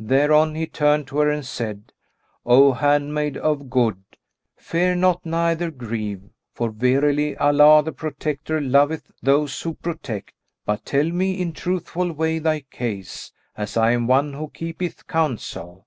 Thereon 0.00 0.56
he 0.56 0.66
turned 0.66 1.06
to 1.06 1.18
her 1.18 1.30
and 1.30 1.46
said, 1.46 1.92
"O 2.44 2.72
handmaid 2.72 3.36
of 3.36 3.70
good, 3.70 4.02
fear 4.56 4.96
not 4.96 5.24
neither 5.24 5.70
grieve, 5.70 6.22
for 6.52 6.70
verily 6.72 7.36
Allah 7.36 7.84
the 7.84 7.92
Protector 7.92 8.60
loveth 8.60 9.12
those 9.22 9.62
who 9.62 9.74
protect; 9.74 10.32
but 10.64 10.84
tell 10.84 11.08
me 11.08 11.40
in 11.40 11.52
truthful 11.52 12.10
way 12.12 12.40
thy 12.40 12.62
case, 12.62 13.30
as 13.56 13.76
I 13.76 13.92
am 13.92 14.08
one 14.08 14.32
who 14.32 14.48
keepeth 14.50 15.06
counsel. 15.06 15.86